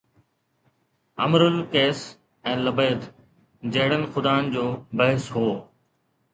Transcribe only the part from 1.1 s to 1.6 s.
امر